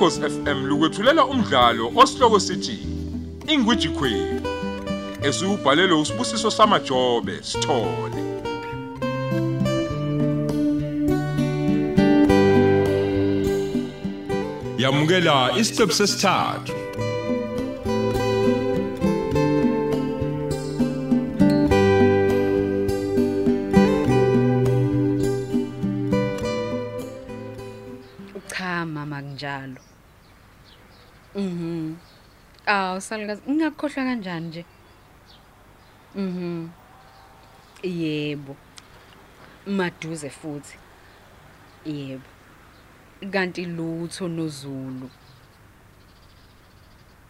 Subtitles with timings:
[0.00, 2.78] Ukhosi FM lukwethulela umdlalo osihloko sithi
[3.48, 4.40] Ingwiji Queen.
[5.22, 8.20] Esubhalelwe usibusiso samajobe sithole.
[14.78, 16.79] Yamukela isiqebu sesithathu.
[32.70, 34.62] Aw salukazi ngingakukhohlwa kanjani nje?
[36.14, 36.68] Mhm.
[37.82, 38.56] Yebo.
[39.66, 40.76] Maduze futhi.
[41.84, 42.28] Yebo.
[43.32, 45.10] Kanti lutho noZulu.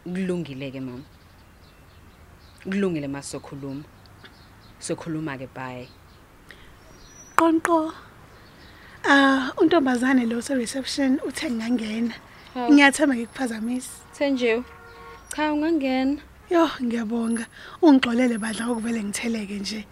[0.04, 1.04] Kulungile ke mama.
[2.64, 3.84] Kulungile masokhuluma.
[4.78, 5.88] Sokhuluma ke bye.
[7.36, 7.92] Qonqo.
[9.08, 12.14] Ah, untombazane lo se reception uthe ngingangena.
[12.54, 12.72] Hawu.
[12.72, 14.04] Ngiyathemba ngikuphazamisa.
[14.12, 14.79] Thenjiwe.
[15.36, 16.16] Cha ungangena.
[16.50, 17.46] Yo, ngiyabonga.
[17.82, 19.84] Ungixolele badla ukuvele ngitheleke nje.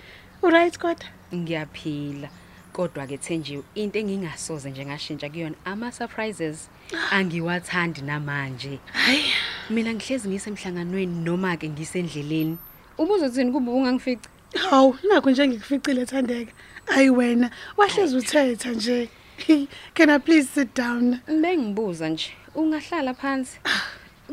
[0.42, 1.06] Uright kodwa?
[1.34, 2.28] Ngiyaphila.
[2.72, 6.68] Kodwa ke Thenjiwe into engingasoze nje ngashintsha kuyona ama surprises
[7.10, 8.78] angiwathandi namanje.
[8.92, 9.24] Hayi,
[9.70, 12.58] Mina ngihlezi ngisemhlanganweni noma ke ngisendleleni.
[12.98, 14.28] Ubuzo thini kuba ungangifici?
[14.70, 16.52] hawu, nakho nje ngikuficile Thandeka.
[16.86, 19.08] Ayi wena, wahlezi uthetha nje.
[19.94, 21.20] Can I please sit down?
[21.26, 23.58] Bengibuza nje, ungahlala phansi.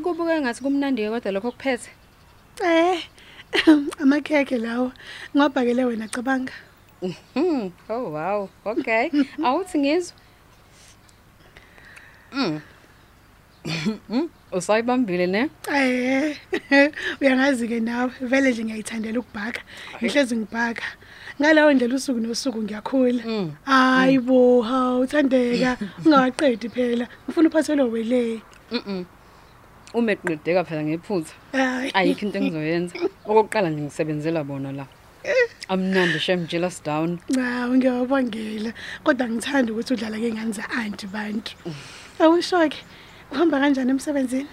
[0.04, 1.90] Kubuka ngathi kumnandi kodwa lokho kuphethe.
[2.64, 3.00] Eh.
[4.02, 4.92] Amakhekhe lawo.
[5.36, 6.54] Ngobhakele wena cabanga.
[7.02, 7.72] Mhm.
[7.90, 8.50] Oh wow.
[8.66, 9.10] Okay.
[9.46, 10.14] Awuthi ngizwe.
[12.34, 12.62] Mm.
[14.10, 14.30] Mm.
[14.52, 15.50] Usayibambile ne?
[15.74, 16.38] Eh.
[17.22, 19.62] Uyangazi ke nawe, vele nje ngiyayithandela ukubhaka.
[20.04, 20.84] Ngihlezi ngibhaka.
[21.42, 23.24] Ngalawo ndlela usuku nosuku ngiyakhula.
[23.26, 23.52] Mm.
[23.66, 27.08] Hayibo, hawu Thandeka, ungaqedi phela.
[27.28, 28.42] Ngifuna uphathelwe wele.
[28.72, 29.04] Mhm.
[29.96, 31.34] Umeqedeka phela ngephutha.
[31.54, 31.92] Hayi.
[31.94, 32.96] Ayikho into engizoyenza.
[33.26, 34.86] Okokuqala nje ngisebenzela bona la.
[35.70, 37.20] Amnandi shem jealous down.
[37.36, 38.74] Hawu ngiyabongela.
[39.04, 41.56] Kodwa ngithanda ukuthi udlala ke ngani za auntie bantu.
[42.20, 42.78] Awushoke.
[43.32, 44.48] Uhamba kanjani emsebenzini?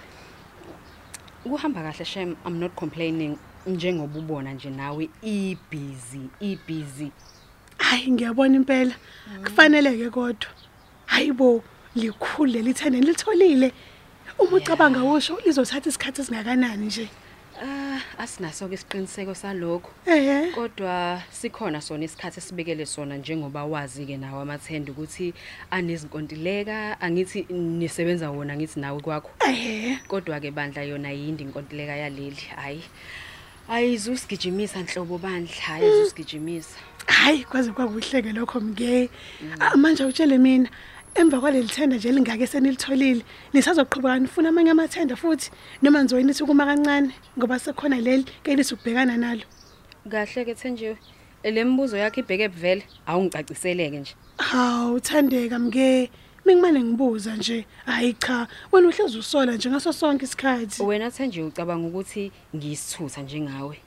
[1.45, 3.37] Kuhamba kahle shem, I'm not complaining
[3.67, 7.13] njengoba ubona nje nawe i busy, i busy.
[7.79, 8.95] Hayi ngiyabona impela.
[9.45, 10.49] Kufaneleke kodwa.
[11.07, 11.63] Hayibo,
[11.97, 13.73] likhulu lithende litholile.
[14.43, 17.09] Uma ucabanga usho lizothatha isikhathi esingakanani nje.
[17.63, 19.91] Ah, asinaso ke isiqiniseko salokho.
[20.07, 20.53] Eh.
[20.55, 25.33] Kodwa sikhona sona isikhathi esibekele sona njengoba wazi ke nawe amathenda ukuthi
[25.71, 29.31] anezinkontileka, angithi nisebenza wona ngithi nawe kwakho.
[29.47, 29.99] Eh.
[30.09, 32.43] Kodwa ke bandla yona yindi inkontileka yaleli.
[32.57, 32.83] Hayi.
[33.69, 36.79] Ayizusigijimisa nhlobo bandla, hayi ayizusigijimisa.
[37.07, 39.11] Hayi kwaze kwakuhleke lokho mke.
[39.61, 40.69] Ah, Manje utshele mina
[41.15, 43.23] emva kwaleli thenda nje lingake senilitholile.
[43.53, 45.51] Nisazoqhubeka nifuna amanye amathenda futhi
[45.83, 49.43] noma nizoyini nithi kuma kancane ngoba sekukhona leli ke lisubhekana nalo.
[50.09, 50.97] Kahle ke Thenjiwe.
[51.45, 54.15] Lembuzo yakhe ibheke vele awungicaciseleke nje.
[54.39, 56.11] Hawu thandeka mke.
[56.45, 57.67] Mingimane ngibuza nje.
[57.87, 60.83] Hayi cha, wena uhlezi usola nje ngaso sonke isikhathi.
[60.83, 63.79] Wena Thenjiwe ucabanga ukuthi ngiyisithutha njengawe.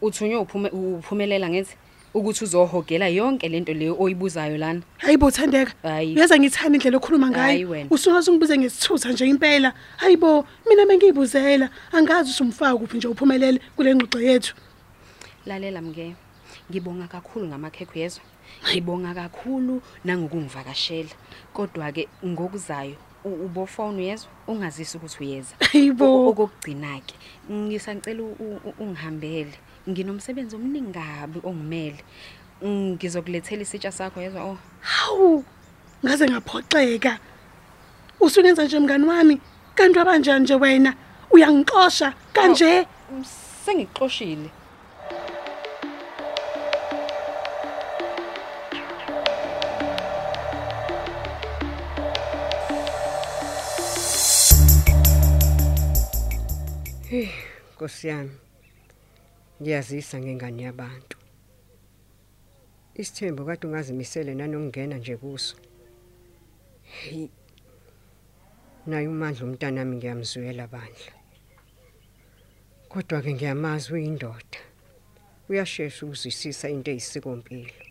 [0.00, 1.76] Uthunywe uphume uphumelela ngithi
[2.14, 4.82] ukuthi uzohogela yonke lento leyo oyibuzayo lana.
[4.98, 5.72] Hayibo Thandeka.
[5.82, 6.16] Hayi.
[6.16, 7.68] Uyaza ngithanda indlela okhuluma Hayi ngayo.
[7.70, 7.90] wena.
[7.90, 9.72] Usunga sungibuze ngesithutha nje impela.
[9.96, 11.70] Hayibo, mina bengiyibuzela.
[11.92, 14.54] Angazi usumfaka kuphi nje uphumelele kule ngxoxo yethu.
[15.46, 16.14] Lalela mke.
[16.70, 18.22] Ngibonga kakhulu ngamakhekho yezwa.
[18.72, 21.10] Ngibonga kakhulu nangokungivakashela.
[21.52, 25.54] Kodwa ke ngokuzayo u- ubofone yezwa ungazisi ukuthi uyeza.
[25.60, 26.28] Hayibo.
[26.28, 27.14] Okugcina ke
[27.52, 29.52] ngisacela u- u- ungihambele.
[29.88, 32.04] Nginomsebenzi omningi kabi ongimele.
[32.64, 34.58] Ngizokulethela isitsha sakho yezwa oh.
[34.80, 35.44] Hawu.
[36.04, 37.18] Ngaze ngaphoxeka.
[38.20, 39.40] Usungenza nje mngani wami.
[39.74, 40.94] Kanti wabanjani nje wena?
[41.30, 42.86] Uyangixosha kanje?
[43.64, 44.50] Sengixoshile.
[57.08, 57.28] Hey,
[57.74, 58.30] Nkosi yami.
[59.60, 61.18] Ngiyazisa ngengane yabantu.
[62.94, 65.56] Isithembu kade ungazimisele nanokungena nje kuso.
[66.82, 67.28] Hey.
[68.86, 71.12] Nayi umandla umntanami ngiyamzwela bandla.
[72.88, 74.58] Kodwa ke ngiyamazi uyindoda.
[75.48, 77.84] Uyashesha ukuzwisisa into eyisikompilo.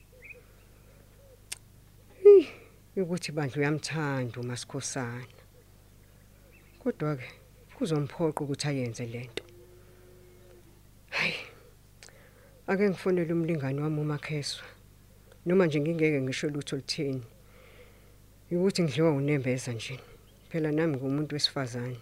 [2.23, 2.45] Hey,
[2.95, 5.41] ukuthi bandla uyamthanda uMasikhosana.
[6.79, 7.27] Kodwa ke
[7.75, 9.43] kuzomphoqa ukuthi ayenze lento.
[11.09, 11.35] Hayi.
[12.67, 14.65] Ake ngifonele umlingani wami uMakheswa.
[15.45, 17.23] Noma nje ngingeke ngisho lutho luthini.
[18.51, 19.99] Ukuthi ngidliwa unembeza nje.
[20.49, 21.99] phela nami ngumuntu wesifazane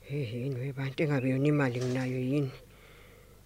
[0.00, 2.52] hey yini webantu engabe yona imali nginayo yini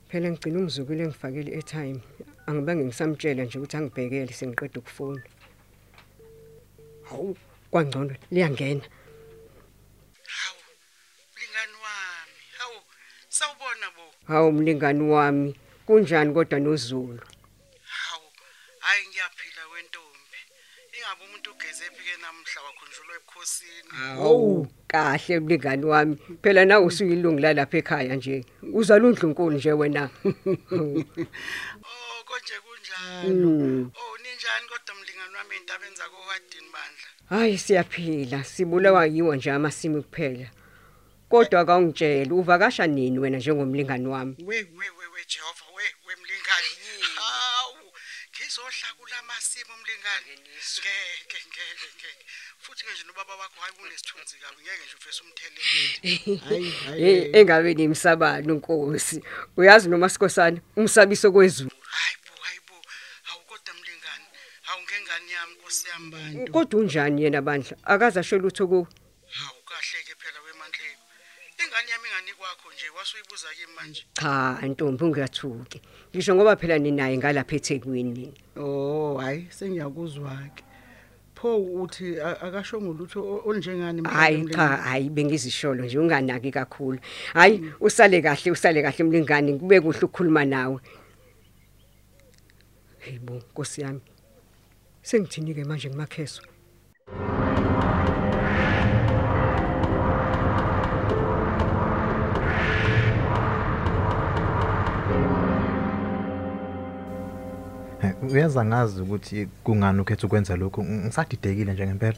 [0.08, 2.00] phela ngicina umzukulu engifakele airtime
[2.46, 5.22] angibange ngisamtshela nje ukuthi angibhekele sengiqeda ukufona
[7.08, 7.36] hawu
[7.70, 8.86] kwangcono liyangena
[10.36, 10.62] hawu
[11.32, 12.78] mlingani wami hawu
[13.36, 15.56] sawubona bo hawu mlingani wami
[15.86, 17.20] kunjani kodwa noZulu?
[17.82, 18.28] Hawu
[18.78, 20.40] hayi ngiyaphila wentombi.
[20.96, 23.90] Ingabe umuntu ugeze phi-ke namhla wakhunjulwa ebukhosini?
[23.90, 26.16] Hawu kahle mlingani wami.
[26.42, 28.44] Phela nawe usuyilungu lalapha ekhaya nje.
[28.72, 30.10] Uzala undlunkulu nje wena.
[31.90, 33.90] Oh konje kunjalo.
[34.00, 37.08] Oh ninjani kodwa mlingani wami ey'ntabeni zakohadini bandla?
[37.30, 38.44] Hayi siyaphila.
[38.44, 40.46] Sibulawa yiwo nje amasimi kuphela.
[41.30, 44.34] Kodwa akawungitshela uvakasha nini wena njengomlingani wami?
[44.38, 46.70] We we we we jehova we we mlingani.
[47.14, 47.92] Hawu
[48.30, 50.32] ngizohlakula amasimo mlingani.
[50.78, 50.94] Ngeke
[51.26, 52.10] ngeke ngeke
[52.58, 54.62] futhi ke nje nobaba wakho hayi kunesithunzi kabi.
[54.62, 56.70] Ngeke nje ufese umthelele.
[56.84, 59.22] Hayi hey engabe nimsabani unkosi
[59.56, 61.70] uyazi noma sikosana umsabiso kwezulu.
[61.82, 62.76] Hayi bo hayi bo.
[63.22, 64.26] Hawu kodwa mlingani
[64.62, 66.52] hawu ngengane yami nkosi yami bantu.
[66.52, 67.76] Kodwa unjani yena bandla?
[67.84, 68.86] Akaza asho lutho ku
[69.38, 71.06] hawu kahle-ke phela wemandleko.
[71.66, 74.02] Ingane yami ingani kwakho nje wasuyibuza kimi manje.
[74.12, 75.80] Cha ntombi ungiyathuki.
[76.10, 78.34] Ngisho ngoba phela ninaye ngalapha eThekwini.
[78.56, 80.64] Oh hayi sengiyakuzwa-ke
[81.40, 86.98] pho uthi akasho ngolutho olunjengani mhlawumbe hayi cha hayi bengizisholo nje unganaki kakhulu.
[87.32, 90.80] Hayi usale kahle usale kahle mlingani kube kuhle ukukhuluma nawe.
[92.98, 94.00] Hayibo Nkosi yami.
[95.02, 96.42] Sengithini ke manje ngimakheso
[108.22, 112.16] uyaza ngazi ukuthi kungani ukhetha ukwenza lokho ng- ngisadidekile nje ngempela.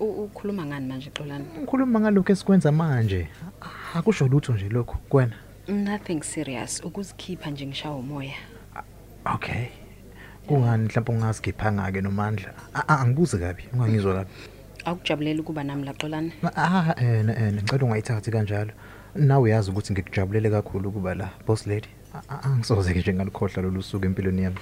[0.00, 1.44] U- ukhuluma ngani manje xolani?
[1.58, 3.28] Ngikhuluma ngalokho esikwenza manje.
[3.94, 5.36] Akusho lutho nje lokho kuwena?
[5.68, 6.84] Nothing serious.
[6.84, 8.34] Ukuzikhipha nje ngishawa umoya.
[9.34, 9.66] Okay.
[10.46, 12.54] Kungani mhlawumbe ungazikhiphanga ke nomandla?
[12.74, 14.30] A- a- angibuze kabi ungangizwa kabi.
[14.84, 16.32] Akujabulela ukuba nami la xolani.
[16.56, 18.72] Ah eh eh ngicela ungayithathi kanjalo.
[19.14, 21.88] Nawe uyazi ukuthi ngikujabulele kakhulu ukuba la boss lady.
[22.14, 24.56] A- a- angisoze ke nje ngalikhohla lolu suku empilweni yami.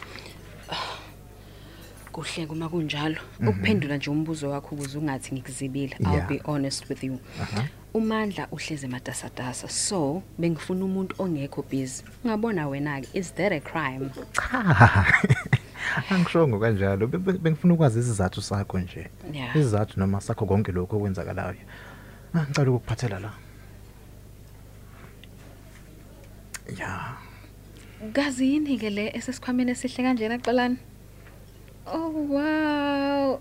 [2.12, 3.16] Kuhle kuma kunjalo.
[3.40, 6.28] Ukuphendula nje umbuzo wakho ukuze ungathi ngikuzibile i'll Yeah.
[6.28, 7.18] be honest with you.
[7.42, 7.64] Aha
[7.94, 12.02] umandla uhleze matasatasa so bengifuna umuntu ongekho busy.
[12.24, 14.10] Ungabona wena ke is that a crime?
[14.32, 15.06] Cha
[16.10, 17.06] angishongo kanjalo.
[17.06, 19.08] Be- be- bengifuna ukwazi isizathu sakho nje.
[19.32, 19.56] Yeah.
[19.56, 21.56] isizathu noma sakho konke lokho okwenzakalayo.
[22.34, 23.32] Ah, ngicela ukukuphathela la.
[26.78, 27.14] Ya
[28.12, 30.76] kazi yini ke le esesikhwameni esihle kanjena xolani
[31.86, 33.40] oh wow.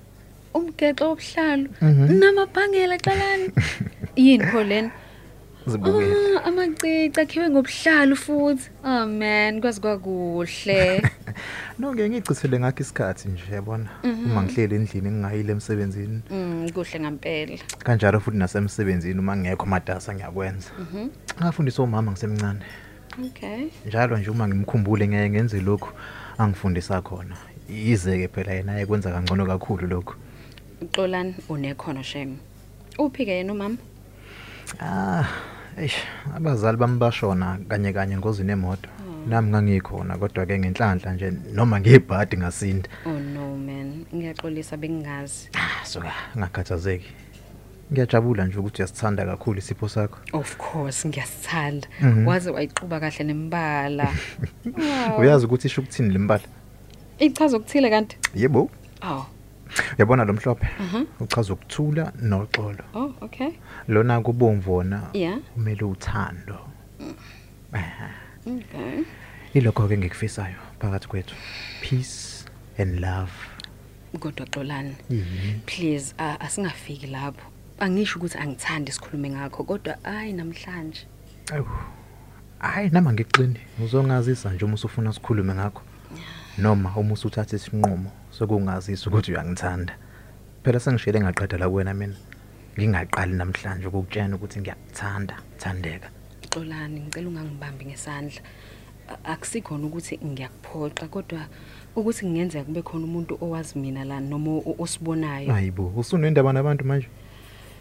[0.54, 3.48] Umgexo obuhlalo namabhangela xolani
[4.26, 4.92] yini pho lena
[5.68, 6.14] zibukele.
[6.38, 8.70] Ah, amacici akhiwe ngobuhlalo futhi.
[8.84, 11.02] Oh man kwazi kwakuhle.
[11.80, 13.90] No ngeke ngichithele ngakho isikhathi nje yabona?
[14.04, 16.22] Uma ngihleli endlini ngingayile emsebenzini.
[16.32, 17.58] Mm kuhle ngampela.
[17.84, 20.72] Kanjalo futhi nasemsebenzini uma ngekho madasa ngiyakwenza.
[21.39, 22.60] Ngafundisa umama ngisemncane.
[23.25, 23.67] Okay.
[23.86, 25.89] Njalo nje uma ngimkhumbule ngeke ngenze lokhu
[26.38, 27.36] angifundisa khona.
[27.69, 30.15] Yize ke phela yena ayekwenza kangcono kakhulu lokho
[30.93, 32.38] xolani unekhono shem
[33.00, 33.77] uphi ke yena umama?
[34.79, 35.25] Ah,
[35.77, 35.98] eish,
[36.36, 38.89] abazali bami bashona kanye kanye engozini emoto.
[39.27, 42.89] Nami ngangikhona kodwa ke ngenhlanhla nje noma ngebhadi ngasinda.
[43.05, 44.05] oh no man.
[44.13, 45.50] Ngiyaxolisa bengingazi.
[45.53, 47.10] Ah, soka ngakhathazeki.
[47.92, 50.18] Ngiyajabula nje ukuthi uyasithanda kakhulu isipho sakho.
[50.34, 52.27] of course ngiyasithanda Mhm.
[52.27, 54.13] waze wayiquba kahle nembala
[54.65, 55.18] Wow.
[55.22, 56.44] Uyazi ukuthi isho ukuthini lembala?
[57.20, 58.70] ichaza ukuthile kanti Yebo.
[59.01, 59.25] oh
[59.98, 60.68] Uyabona lo mhlophe?
[60.80, 61.06] Mhm.
[61.20, 62.84] Uchaza ukuthula noxolo.
[62.94, 63.50] oh okay
[63.88, 66.60] Lona kubomvu wona yeah umele uthando.
[68.48, 69.04] okay
[69.54, 71.36] Ilokho ke ngikufisayo phakathi kwethu.
[71.82, 72.46] Peace
[72.80, 73.32] and love.
[74.20, 75.62] kodwa xolani Yini?
[75.65, 81.08] please a- asingafiki lapho angisho ukuthi angithandi sikhulume ngakho kodwa hayi namhlanje
[81.53, 81.67] Awu.
[82.60, 83.60] Hayi nama ngiqini.
[83.84, 85.82] Uzongazisa nje uma usufuna sikhulume ngakho.
[86.58, 89.94] Noma uma usuthatha isinqumo sokungazisa ukuthi uyangithanda.
[90.63, 92.15] Phela sengishele ngaqeda la kuwena mina.
[92.79, 96.10] Ngingaqali namhlanje ukukutshela ukuthi ngiyakuthanda, thandeka.
[96.53, 98.41] xolani ngicela ungangibambi ngesandla
[99.10, 101.46] A- akusikhona ukuthi ngiyakuphoqa kodwa
[101.96, 107.08] ukuthi kungenzeka kube khona umuntu owazi mina la noma o- osibonayo Hayibo, usunendaba nabantu manje.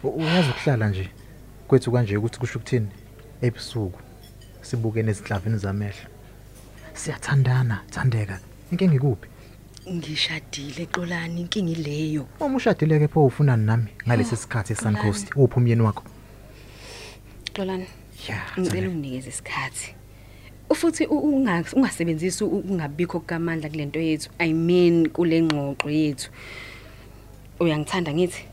[0.03, 1.09] Uyazi ukuhlala nje
[1.67, 2.87] kwethu kanje ukuthi kusho ukuthini?
[3.41, 3.99] Ebusuku
[4.61, 6.09] sibukene ezinhlavini zamehlo.
[6.93, 8.39] Siyathandana, thandeka.
[8.71, 9.27] Inkinga ikuphi?
[9.89, 12.27] ngishadile xolani inkinga ileyo.
[12.39, 16.03] Uma ushadile ke pho ufunani nami ngalesi sikhathi eSuncoast uphi umyeni wakho?
[17.53, 17.85] Xolani
[18.59, 19.95] ngicela unginikeze isikhathi.
[20.69, 24.29] Ufuthi ungasebenzisi ukungabikho kukamandla kulento yethu.
[24.39, 26.29] I mean kule ngxoxo yethu.
[27.59, 28.45] Uyangithanda ngithi?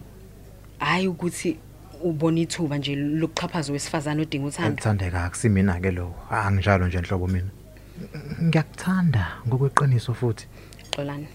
[0.83, 1.57] Hayi ukuthi
[2.03, 4.73] ubona ithuba nje lokuxhaphaza wesifazane odinga uthando.
[4.75, 7.51] Ngithandeka akusimina ke lo anginjalo nje enhlobo mina.
[8.43, 10.47] Ngiyakuthanda ngokweqiniso futhi.
[10.95, 11.27] Xolani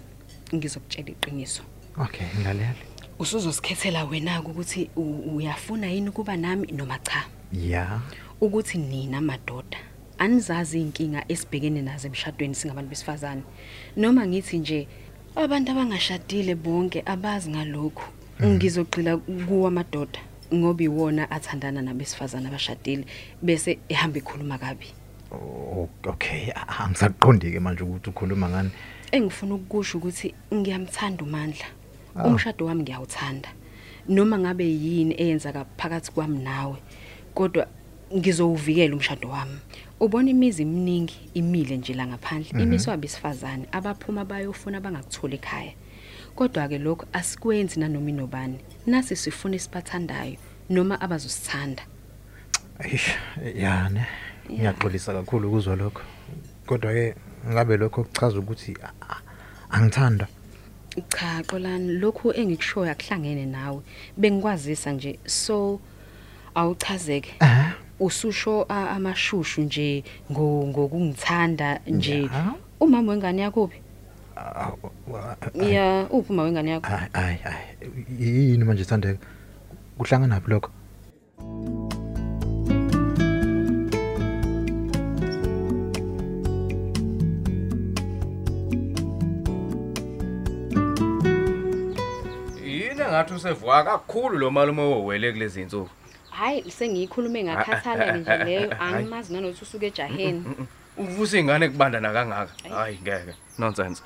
[0.53, 1.63] ngizokutshela iqiniso.
[1.97, 2.75] Okay ngilalela
[3.19, 7.23] usuzosikhethela wena ukuthi u- uyafuna yini kuba nami noma cha?
[7.53, 7.99] Ya.
[8.41, 9.77] Ukuthi nina madoda
[10.17, 13.41] anizazi inkinga esibhekene nazo emshadweni singabantu besifazane.
[13.97, 14.87] Noma ngithi nje
[15.35, 18.03] abantu abangashadile bonke abazi ngalokho
[18.43, 20.19] ngizogxila kuwa madoda
[20.53, 23.05] ngoba iwona athandana nabesifazane abashadile
[23.41, 24.87] bese ehamba ikhuluma kabi.
[25.31, 26.51] O- okay.
[26.55, 28.69] A- angisaqondi ke manje ukuthi ukhuluma ngani?
[29.11, 31.65] Engifuna ukusho ukuthi ngiyamthanda uMandla.
[32.25, 33.49] Umshado wami ngiyawuthanda.
[34.09, 36.75] Noma ngabe yini eyenzaka phakathi kwami nawe
[37.33, 37.67] kodwa
[38.15, 39.57] ngizowuvikela umshado wami.
[39.99, 42.63] Ubona imizi eminingi imile nje la ngaphandle.
[42.63, 45.73] Imiswa abesifazane abaphuma bayofuna bangakutholi ekhaya.
[46.37, 48.59] Kodwa ke lokho asikwenzi nanoma inobani.
[48.85, 50.37] Nasi sifuna isibathandayo
[50.69, 51.83] noma abazosithanda.
[52.79, 53.09] Eish
[53.55, 54.05] ya ne
[54.51, 56.01] ngiyaxolisa kakhulu ukuzwa lokho.
[56.67, 57.15] Kodwa ke
[57.49, 59.21] ngabe lokho kuchaza ukuthi a- a-
[59.69, 60.27] angithanda.
[61.09, 63.81] Cha xolani lokhu engikushoya akuhlangene nawe.
[64.17, 65.79] Bengikwazisa nje so
[66.55, 67.33] awuchazeke?
[67.41, 72.21] Eh ususho a- amashushu nje ngo- ngokungithanda nje.
[72.21, 72.53] Ya.
[72.79, 73.81] umama wengane yakho uphi
[74.35, 74.91] Ah, wa-
[75.53, 76.87] ya uphi uma wengane yakho.
[76.93, 77.61] Ay ay ay
[78.19, 79.19] yini manje Thandeka
[79.97, 80.69] kuhlangana naphi lokho?
[92.65, 95.89] Yini engathi usevuka kakhulu lo malume owele kulezi insuku?
[96.29, 98.69] Hayi sengiyikhulume ngakhathalele nje leyo.
[98.79, 100.43] Angimazi nanokuthi usuke ejaheni.
[100.97, 102.53] Uvusa ingane kubandana kangaka?
[102.69, 103.33] Hayi ngeke.
[103.57, 104.03] Nonsense.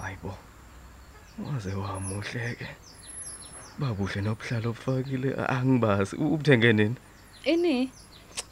[0.00, 0.34] Hayibo
[1.46, 2.66] waze wamuhleke
[3.78, 6.16] babuhle nobuhlalo obufakile angibazi.
[6.16, 6.96] Ubuthenge nini?
[7.44, 7.90] Ini?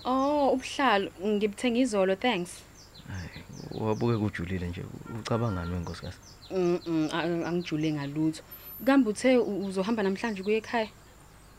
[0.04, 1.10] Oh ubuhlalo.
[1.24, 2.50] Ngibuthenga izolo thanks.
[3.08, 4.82] Hayi wabuke kujulile nje.
[5.20, 6.16] Ucabangani wenkosikazi
[6.50, 8.42] mm mm, a- angijule ngalutho.
[8.84, 10.88] Kambe uthe u- uzohamba namhlanje kuye ekhaya?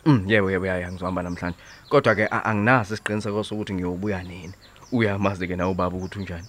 [0.05, 1.57] Mm yebo yebo yaya ngizohamba namhlanje.
[1.89, 4.53] Kodwa ke a- anginaso isiqiniseko sokuthi ngiyobuya nini.
[4.91, 6.47] Uyamazi ke nawe baba ukuthi unjani.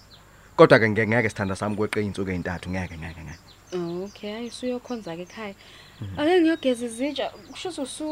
[0.61, 3.39] Kodwa ke ngeke ngeke sithanda sami kweqe insuku ezintathu ngeke ngeke ngeke.
[3.77, 5.55] Oh, okay usuyokhonza ke ekhaya.
[6.21, 7.27] Ake ngiyogeza izitsha.
[7.53, 8.07] Kusho ukuthi usu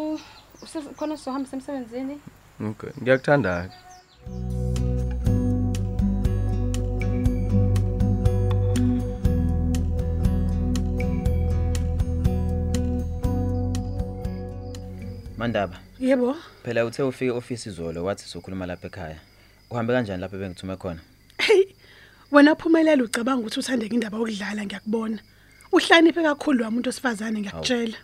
[0.64, 2.17] use- khona sizohamba semsebenzini
[2.71, 3.52] okay ngiyakuthanda
[15.37, 16.37] Mandaba, yebo.
[16.64, 19.19] Phela uthe ufike office izolo wathi sokhuluma lapha ekhaya.
[19.71, 21.00] Uhambe kanjani lapha bengithume khona?
[21.38, 21.64] hey
[22.32, 25.18] wena phumelela ucabanga ukuthi uthandeka indaba yokudlala ngiyakubona.
[25.73, 27.97] Uhlaniphe kakhulu wami umuntu osifazane ngiyakutshela.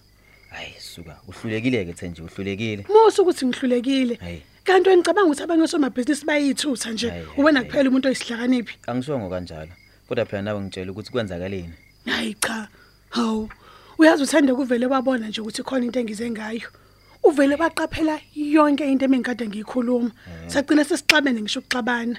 [0.51, 2.87] Hayi suka, uhlulekile ke thenje, uhlulekile.
[2.89, 4.43] musa ukuthi ngihlulekile.
[4.65, 7.13] Kanti wena ngicabanga ukuthi abanye osomabhizinisi bayithutha nje.
[7.37, 8.75] Uwena kuphela umuntu oyisihlakaniphi.
[8.87, 9.73] Angisongo kanjalo.
[10.09, 11.75] Kodwa phela nawe ngitshela ukuthi kwenzakaleni.
[12.07, 12.69] hayi cha.
[13.11, 13.49] Hawu
[13.99, 16.69] uyazi uthanda kuvele wabona nje ukuthi khona into engize ngayo.
[17.23, 20.11] Uvele baqaphela yonke into emengikade ngiyikhuluma.
[20.47, 22.17] Sagcina sesixabene ngisho ukuxabana.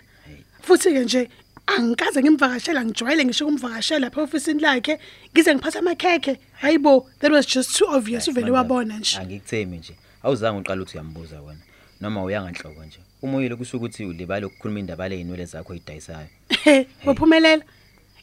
[0.62, 1.30] Futhi ke nje
[1.68, 5.00] angikaze ngimvakashela ngijwayele ngisho kumvakashela lapha ofisini lakhe
[5.34, 9.96] ngize ngiphatha amakhekhe hayibo that was just too obvious uvele Mandaba, wabona nje Angikuthemi nje.
[10.24, 11.60] Awuzange uqala uthi uyambuza wena.
[12.02, 13.00] Noma uyanganhloko nje.
[13.22, 16.28] Umoyile kusho ukuthi ulibala ukukhuluma indaba leyinwele zakho ezidayisayo.
[16.64, 17.64] he wephumelela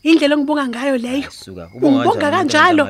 [0.03, 2.85] indlela engibonga ngayo leyo Suka, Ungibonga kanjalo?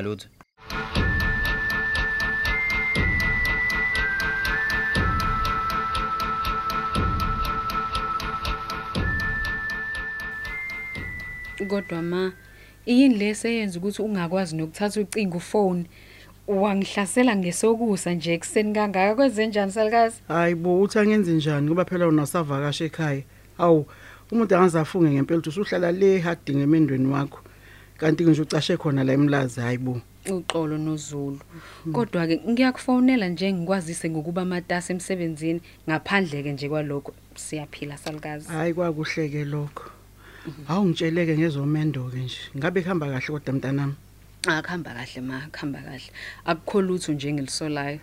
[11.65, 12.33] Kodwa ma
[12.85, 15.85] yini leseyenza ukuthi ungakwazi nokuthatha ucingo ufone
[16.47, 20.21] wangihlasela ngesokusa nje ekseni kangaka kwenze njani salikazi?
[20.27, 23.23] Hayi bo uthi angenze njani ngoba phela unasavakasha ekhaya.
[23.57, 23.85] Awu
[24.31, 27.39] umuntu angazafunge ngempela ukuthi usuhlala le hadinga emendweni wakho.
[27.97, 30.01] Kanti nje ucashe khona la emlazi hayi bo.
[30.29, 31.39] Uxolo noZulu.
[31.91, 38.47] Kodwa ke ngiyakufonela nje ngikwazise ngokuba amatasa emsebenzini ngaphandle ke nje kwalokho siyaphila salikazi.
[38.47, 40.02] Hayi kwakuhleke lokho.
[40.67, 42.39] Awu ngitsheleke ngezomendo ke nje.
[42.57, 43.95] Ngabe khamba kahle kodwa mntanami?
[44.47, 46.11] Akuhamba kahle ma kuhamba kahle.
[46.45, 47.99] Akukho lutho nje engilisolayo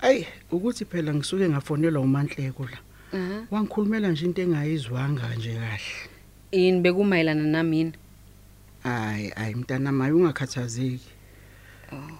[0.00, 2.78] ayi ukuthi phela ngisuke ngafonelwa umanhleko la.
[3.12, 3.46] Aha.
[3.50, 5.92] Wangikhulumela nje into engayizwanga nje kahle.
[6.52, 7.92] Yini bekumayelana nami yini?
[8.82, 11.08] Hayi, hayi mntana maye ungakhathazeki.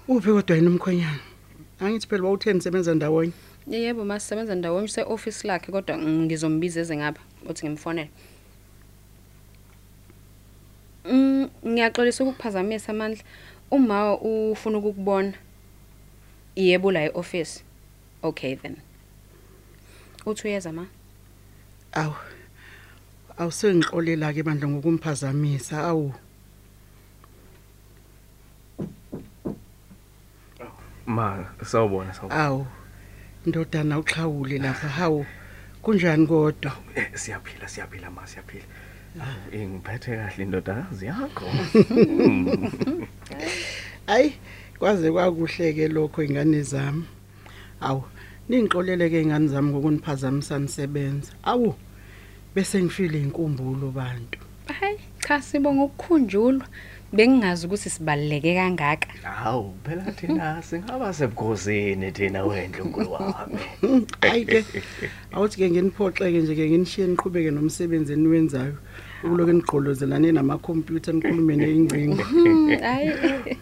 [0.09, 1.21] Uphi kodwa yena umkhonyana?
[1.81, 3.33] Angithi phela bawutheni sebenza ndawonye.
[3.69, 8.11] Yebo masisebenza ndawonye se-office lakhe kodwa ngizombiza eze ngapha uthi ngimfonele.
[11.09, 13.23] Mm ngiyaxolisa ukukuphazamisa amandla.
[13.71, 15.33] Uma ufuna ukukubona
[16.57, 17.63] yebo la e-office.
[18.23, 18.77] Okay then.
[20.27, 20.87] Uthi uyeza ma?
[21.93, 22.15] Awu.
[23.39, 25.79] Awusengixolela ke bandla ngokumphazamisa.
[25.85, 26.13] Awu.
[31.07, 32.45] Ma, sawubona sawubona.
[32.45, 32.67] Awu.
[33.47, 34.89] Ndodana uxhawule lapha.
[34.89, 35.27] Hawu.
[35.83, 36.73] Kunjani kodwa?
[36.95, 38.65] Eh, siyaphila siyaphila ma siyaphila.
[39.21, 41.47] Awu, ingiphethe kahle indodakazi yakho.
[44.07, 44.33] Hayi,
[44.79, 47.05] kwaze kwakuhleke lokho ingane zami.
[47.81, 48.05] Awu,
[48.49, 51.33] ningixolele ke ingane zami ngokuniphazamisa nisebenza.
[51.43, 51.75] Awu.
[52.55, 54.39] Bese ngifile inkumbulo bantu.
[54.81, 56.67] Hayi cha sibonga ukukhunjulwa.
[57.13, 59.09] Bengingazi ukuthi sibaluleke kangaka.
[59.23, 63.59] Hawu, phela thina singaba sebukhosini thina wendlunkulu wami.
[64.21, 64.65] Hayi ke.
[65.33, 68.77] Awuthi ke nginiphoxeke nje ke nginishiye niqhubeke nomsebenzi eniwenzayo.
[69.25, 72.23] Ukuloke niqholozelane namakhompyutha nikhulume neingcingo.
[72.81, 73.11] Hayi.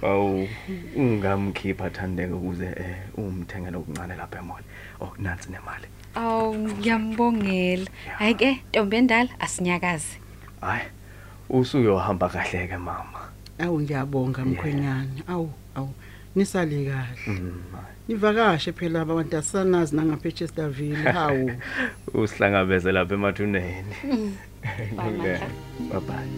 [0.02, 0.48] Awu,
[0.96, 4.62] ungamkhipha Thandeka ukuze eh umthengele okuncane lapha emall.
[5.00, 5.86] Oh, nansi nemali.
[6.14, 7.86] Aw ngiyambongela.
[8.18, 10.18] Hayi ke Ntombi endala asinyakazi.
[10.60, 10.86] Hayi,
[11.50, 13.30] usuyohamba kahle ke mama.
[13.58, 15.22] Awu ngiyabonga mkhwenyana.
[15.28, 15.90] Awu, awu.
[16.34, 17.40] Nisale kahle.
[18.08, 18.14] Mm.
[18.14, 21.10] Nivakashe phela abantu asanazi nangapha eChesterville.
[21.12, 21.50] Hawu.
[22.14, 23.84] Usihlangabeze lapha emathuneni.
[24.62, 25.40] Bye, Mandla.
[25.90, 26.28] Bye bye.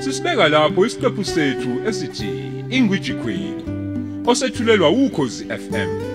[0.00, 3.62] Sisibeka lapho isiqephu sethu esithi Ingwiji Queen
[4.26, 6.11] osethulelwa ukhozi FM